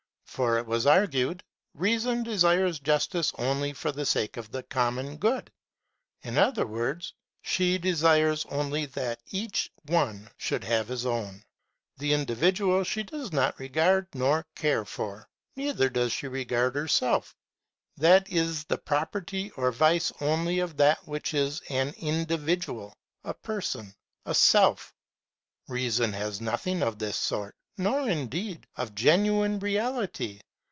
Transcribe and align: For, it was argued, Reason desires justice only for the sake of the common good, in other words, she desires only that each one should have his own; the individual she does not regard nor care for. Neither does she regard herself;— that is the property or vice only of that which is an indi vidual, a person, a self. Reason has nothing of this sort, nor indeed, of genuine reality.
For, 0.31 0.57
it 0.57 0.65
was 0.65 0.85
argued, 0.85 1.43
Reason 1.73 2.23
desires 2.23 2.79
justice 2.79 3.33
only 3.37 3.73
for 3.73 3.91
the 3.91 4.05
sake 4.05 4.37
of 4.37 4.49
the 4.49 4.63
common 4.63 5.17
good, 5.17 5.51
in 6.21 6.37
other 6.37 6.65
words, 6.65 7.13
she 7.41 7.77
desires 7.77 8.45
only 8.45 8.85
that 8.85 9.19
each 9.31 9.69
one 9.87 10.29
should 10.37 10.63
have 10.63 10.87
his 10.87 11.05
own; 11.05 11.43
the 11.97 12.13
individual 12.13 12.85
she 12.85 13.03
does 13.03 13.33
not 13.33 13.59
regard 13.59 14.07
nor 14.15 14.45
care 14.55 14.85
for. 14.85 15.27
Neither 15.57 15.89
does 15.89 16.13
she 16.13 16.29
regard 16.29 16.75
herself;— 16.75 17.35
that 17.97 18.29
is 18.29 18.63
the 18.63 18.77
property 18.77 19.51
or 19.57 19.73
vice 19.73 20.13
only 20.21 20.59
of 20.59 20.77
that 20.77 21.05
which 21.05 21.33
is 21.33 21.59
an 21.69 21.91
indi 21.97 22.37
vidual, 22.37 22.93
a 23.25 23.33
person, 23.33 23.93
a 24.25 24.33
self. 24.33 24.93
Reason 25.67 26.13
has 26.13 26.39
nothing 26.39 26.81
of 26.83 26.99
this 26.99 27.17
sort, 27.17 27.53
nor 27.77 28.07
indeed, 28.09 28.67
of 28.75 28.93
genuine 28.93 29.57
reality. 29.57 30.39